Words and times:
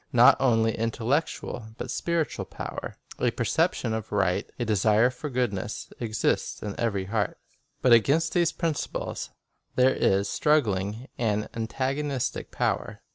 Not 0.13 0.35
only 0.39 0.71
intellec 0.73 1.25
tual 1.27 1.75
but 1.77 1.91
spiritual 1.91 2.45
power, 2.45 2.97
a 3.19 3.29
perception' 3.29 3.93
of 3.93 4.11
right, 4.11 4.51
a 4.57 4.65
desire 4.65 5.11
for 5.11 5.29
goodness, 5.29 5.93
exists 5.99 6.63
in 6.63 6.73
every 6.79 7.05
heart. 7.05 7.37
But 7.83 7.93
against 7.93 8.33
these 8.33 8.51
principles 8.51 9.29
there 9.75 9.93
is 9.93 10.27
struggling 10.27 11.07
an 11.19 11.49
antagonistic 11.53 12.49
power. 12.49 13.03